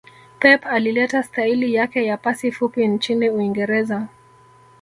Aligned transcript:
Pep 0.39 0.65
alileta 0.65 1.23
staili 1.23 1.73
yake 1.73 2.05
ya 2.05 2.17
pasi 2.17 2.51
fupi 2.51 2.87
nchini 2.87 3.29
uingereza 3.29 4.07